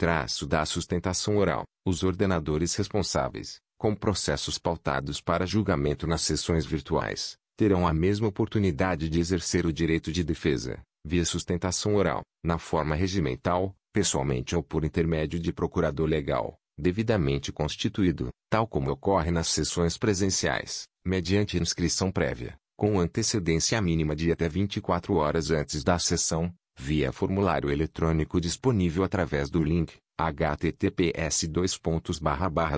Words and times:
da 0.48 0.64
sustentação 0.66 1.38
oral 1.38 1.64
os 1.86 2.04
ordenadores 2.04 2.76
responsáveis, 2.76 3.58
com 3.84 3.94
processos 3.94 4.58
pautados 4.58 5.20
para 5.20 5.46
julgamento 5.46 6.08
nas 6.08 6.22
sessões 6.22 6.66
virtuais, 6.66 7.36
terão 7.58 7.86
a 7.86 7.92
mesma 7.92 8.30
oportunidade 8.30 9.10
de 9.10 9.20
exercer 9.20 9.66
o 9.66 9.74
direito 9.74 10.10
de 10.10 10.24
defesa, 10.24 10.80
via 11.06 11.26
sustentação 11.26 11.96
oral, 11.96 12.22
na 12.42 12.58
forma 12.58 12.96
regimental, 12.96 13.76
pessoalmente 13.92 14.56
ou 14.56 14.64
por 14.64 14.86
intermédio 14.86 15.38
de 15.38 15.52
procurador 15.52 16.08
legal, 16.08 16.56
devidamente 16.80 17.52
constituído, 17.52 18.30
tal 18.50 18.66
como 18.66 18.90
ocorre 18.90 19.32
nas 19.32 19.50
sessões 19.50 19.98
presenciais, 19.98 20.84
mediante 21.06 21.58
inscrição 21.58 22.10
prévia, 22.10 22.56
com 22.78 23.02
antecedência 23.02 23.82
mínima 23.82 24.16
de 24.16 24.32
até 24.32 24.48
24 24.48 25.14
horas 25.16 25.52
antes 25.52 25.84
da 25.84 26.00
sessão, 26.00 26.54
via 26.80 27.12
formulário 27.12 27.70
eletrônico 27.70 28.40
disponível 28.40 29.04
através 29.04 29.50
do 29.50 29.62
link 29.62 29.98
https 30.20 31.48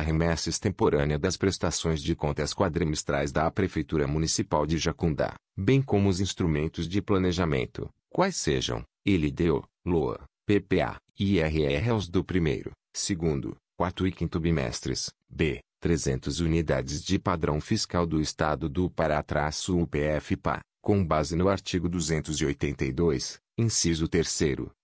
remessa 0.00 0.48
extemporânea 0.48 1.18
das 1.18 1.36
prestações 1.36 2.00
de 2.02 2.16
contas 2.16 2.54
quadrimestrais 2.54 3.30
da 3.30 3.50
Prefeitura 3.50 4.06
Municipal 4.06 4.66
de 4.66 4.78
Jacundá, 4.78 5.34
bem 5.56 5.80
como 5.80 6.08
os 6.08 6.18
instrumentos 6.18 6.88
de 6.88 7.00
planejamento, 7.02 7.88
quais 8.10 8.36
sejam, 8.36 8.82
LDO, 9.06 9.62
LOA, 9.84 10.24
PPA, 10.44 10.98
IRR 11.18 11.90
aos 11.90 12.08
do 12.08 12.22
primeiro, 12.24 12.72
segundo, 12.92 13.56
quarto 13.76 14.06
e 14.06 14.12
quinto 14.12 14.38
bimestres, 14.40 15.12
B, 15.28 15.60
300 15.80 16.40
unidades 16.40 17.02
de 17.02 17.18
padrão 17.18 17.60
fiscal 17.60 18.06
do 18.06 18.20
Estado 18.20 18.68
do 18.68 18.90
Pará-UPF-PA, 18.90 20.60
com 20.80 21.04
base 21.04 21.36
no 21.36 21.48
artigo 21.48 21.88
282, 21.88 23.38
inciso 23.58 24.08
3 24.08 24.42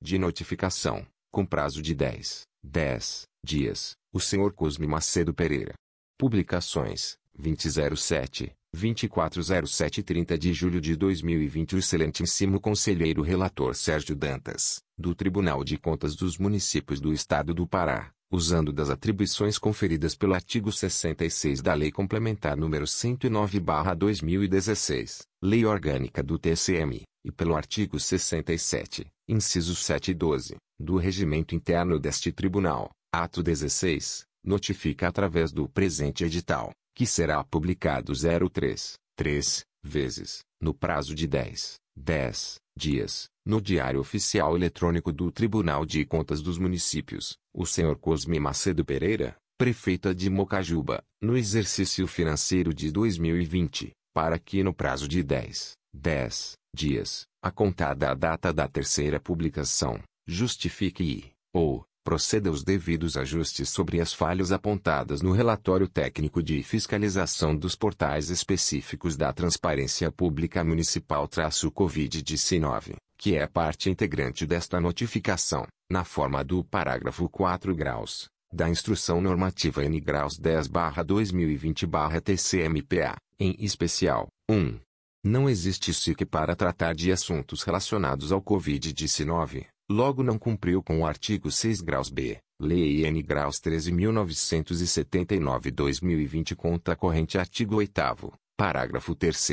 De 0.01 0.18
notificação, 0.18 1.06
com 1.30 1.44
prazo 1.44 1.82
de 1.82 1.94
10, 1.94 2.43
10 2.62 3.24
dias, 3.44 3.97
o 4.12 4.20
senhor 4.20 4.52
Cosme 4.52 4.86
Macedo 4.86 5.34
Pereira. 5.34 5.74
Publicações, 6.18 7.18
2007, 7.34 8.52
2407 8.72 10.02
30 10.02 10.38
de 10.38 10.52
julho 10.52 10.80
de 10.80 10.97
2020 10.97 11.74
O 11.74 11.78
excelentíssimo 11.78 12.60
conselheiro 12.60 13.20
relator 13.20 13.74
Sérgio 13.74 14.16
Dantas, 14.16 14.80
do 14.97 15.14
Tribunal 15.14 15.62
de 15.62 15.76
Contas 15.76 16.16
dos 16.16 16.38
Municípios 16.38 17.01
do 17.01 17.12
Estado 17.12 17.52
do 17.52 17.66
Pará, 17.66 18.12
usando 18.30 18.72
das 18.72 18.88
atribuições 18.90 19.58
conferidas 19.58 20.14
pelo 20.14 20.34
artigo 20.34 20.70
66 20.72 21.62
da 21.62 21.74
Lei 21.74 21.92
Complementar 21.92 22.56
nº 22.56 22.86
109/2016, 22.86 25.22
Lei 25.42 25.64
Orgânica 25.64 26.22
do 26.22 26.38
TCM, 26.38 27.02
e 27.24 27.32
pelo 27.32 27.56
artigo 27.56 27.98
67, 27.98 29.06
incisos 29.28 29.84
7 29.84 30.12
e 30.12 30.14
12, 30.14 30.56
do 30.78 30.96
Regimento 30.96 31.52
Interno 31.54 31.98
deste 31.98 32.30
Tribunal, 32.30 32.90
ato 33.12 33.42
16, 33.42 34.24
notifica 34.44 35.08
através 35.08 35.50
do 35.52 35.68
presente 35.68 36.24
edital, 36.24 36.70
que 36.94 37.06
será 37.06 37.42
publicado 37.42 38.12
03, 38.14 38.94
3, 39.16 39.64
vezes, 39.82 40.44
no 40.60 40.72
prazo 40.72 41.12
de 41.14 41.26
10, 41.26 41.80
10 41.96 42.60
dias, 42.76 43.26
no 43.47 43.59
Diário 43.60 44.01
Oficial 44.01 44.56
Eletrônico 44.56 45.12
do 45.12 45.31
Tribunal 45.31 45.86
de 45.86 46.05
Contas 46.05 46.43
dos 46.43 46.59
Municípios, 46.59 47.39
o 47.55 47.64
Sr. 47.64 47.94
Cosme 47.97 48.40
Macedo 48.40 48.85
Pereira, 48.85 49.36
prefeita 49.56 50.12
de 50.12 50.28
Mocajuba, 50.28 51.05
no 51.23 51.36
exercício 51.36 52.09
financeiro 52.09 52.74
de 52.74 52.90
2020, 52.90 53.93
para 54.12 54.36
que 54.36 54.64
no 54.64 54.74
prazo 54.74 55.06
de 55.06 55.23
10, 55.23 55.74
10 55.94 56.55
dias, 56.74 57.28
a 57.40 57.52
contada 57.52 58.10
a 58.10 58.14
data 58.14 58.52
da 58.52 58.66
terceira 58.66 59.20
publicação, 59.20 60.01
justifique 60.27 61.05
e, 61.05 61.31
ou, 61.55 61.85
proceda 62.05 62.51
os 62.51 62.64
devidos 62.64 63.16
ajustes 63.16 63.68
sobre 63.68 64.01
as 64.01 64.12
falhas 64.12 64.51
apontadas 64.52 65.23
no 65.23 65.32
relatório 65.32 65.89
técnico 65.89 66.43
de 66.43 66.62
fiscalização 66.62 67.56
dos 67.56 67.74
portais 67.74 68.28
específicos 68.28 69.16
da 69.16 69.32
Transparência 69.32 70.12
Pública 70.12 70.62
Municipal-Covid-19, 70.62 72.97
que 73.26 73.34
é 73.34 73.44
parte 73.44 73.90
integrante 73.90 74.46
desta 74.46 74.80
notificação, 74.80 75.66
na 75.90 76.04
forma 76.04 76.44
do 76.44 76.62
parágrafo 76.62 77.28
4 77.28 77.74
graus, 77.74 78.28
da 78.52 78.70
Instrução 78.70 79.20
Normativa 79.20 79.84
N 79.84 79.98
graus 79.98 80.38
10-2020-TCMPA, 80.38 83.16
em 83.36 83.56
especial, 83.58 84.28
1. 84.48 84.78
Não 85.24 85.50
existe 85.50 85.92
SIC 85.92 86.24
para 86.24 86.54
tratar 86.54 86.94
de 86.94 87.10
assuntos 87.10 87.64
relacionados 87.64 88.30
ao 88.30 88.40
Covid-19, 88.40 89.66
Logo 89.90 90.22
não 90.22 90.38
cumpriu 90.38 90.80
com 90.80 91.00
o 91.00 91.06
artigo 91.06 91.50
6 91.50 91.80
graus 91.80 92.08
B, 92.08 92.38
Lei 92.60 93.04
N 93.06 93.20
graus 93.22 93.60
13.979-2020 93.60 96.54
conta 96.54 96.94
corrente 96.94 97.38
artigo 97.38 97.74
8 97.74 98.32
parágrafo 98.56 99.16
3 99.16 99.50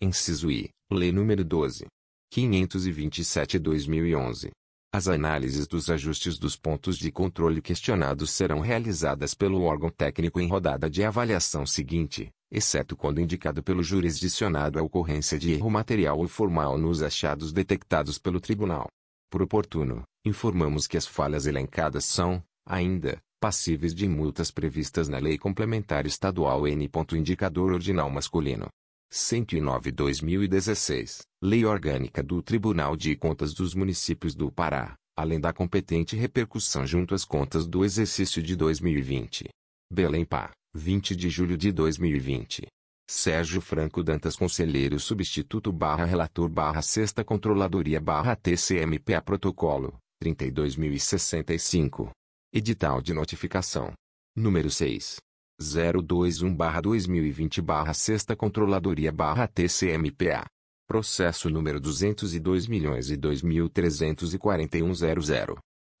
Inciso 0.00 0.52
I. 0.52 0.70
Lei 0.88 1.10
número 1.10 1.44
12. 1.44 1.86
527-2011. 2.32 4.50
As 4.94 5.08
análises 5.08 5.66
dos 5.66 5.90
ajustes 5.90 6.38
dos 6.38 6.56
pontos 6.56 6.96
de 6.96 7.10
controle 7.10 7.60
questionados 7.60 8.30
serão 8.30 8.60
realizadas 8.60 9.34
pelo 9.34 9.62
órgão 9.62 9.90
técnico 9.90 10.40
em 10.40 10.46
rodada 10.46 10.88
de 10.88 11.02
avaliação 11.02 11.66
seguinte, 11.66 12.30
exceto 12.52 12.96
quando 12.96 13.20
indicado 13.20 13.64
pelo 13.64 13.82
jurisdicionado 13.82 14.78
a 14.78 14.82
ocorrência 14.82 15.36
de 15.36 15.54
erro 15.54 15.70
material 15.70 16.20
ou 16.20 16.28
formal 16.28 16.78
nos 16.78 17.02
achados 17.02 17.52
detectados 17.52 18.16
pelo 18.16 18.40
tribunal. 18.40 18.86
Por 19.30 19.42
oportuno, 19.42 20.02
informamos 20.26 20.88
que 20.88 20.96
as 20.96 21.06
falhas 21.06 21.46
elencadas 21.46 22.04
são, 22.04 22.42
ainda, 22.66 23.22
passíveis 23.40 23.94
de 23.94 24.08
multas 24.08 24.50
previstas 24.50 25.08
na 25.08 25.18
Lei 25.18 25.38
Complementar 25.38 26.04
Estadual 26.04 26.66
N. 26.66 26.90
Indicador 27.12 27.72
Ordinal 27.72 28.10
Masculino. 28.10 28.66
109-2016, 29.12 31.20
Lei 31.42 31.64
Orgânica 31.64 32.24
do 32.24 32.42
Tribunal 32.42 32.96
de 32.96 33.14
Contas 33.14 33.54
dos 33.54 33.72
Municípios 33.72 34.34
do 34.34 34.50
Pará, 34.50 34.96
além 35.16 35.38
da 35.40 35.52
competente 35.52 36.16
repercussão 36.16 36.84
junto 36.84 37.14
às 37.14 37.24
contas 37.24 37.68
do 37.68 37.84
exercício 37.84 38.42
de 38.42 38.56
2020. 38.56 39.48
Belém 39.92 40.24
Pá, 40.24 40.50
20 40.74 41.14
de 41.14 41.30
julho 41.30 41.56
de 41.56 41.70
2020. 41.70 42.66
Sérgio 43.12 43.60
Franco 43.60 44.04
Dantas 44.04 44.36
Conselheiro 44.36 45.00
Substituto 45.00 45.72
barra 45.72 46.04
Relator 46.04 46.48
barra 46.48 46.80
Sexta 46.80 47.24
Controladoria 47.24 48.00
barra 48.00 48.36
TCMPA 48.36 49.20
Protocolo, 49.20 49.98
32.065. 50.22 52.12
Edital 52.54 53.02
de 53.02 53.12
Notificação. 53.12 53.92
Número 54.36 54.70
6. 54.70 55.16
021-2020 55.60 57.60
Sexta 57.94 58.36
Controladoria 58.36 59.10
TCMPA. 59.48 60.46
Processo 60.86 61.50
número 61.50 61.80
202 61.80 62.68
milhões 62.68 63.10
e 63.10 63.16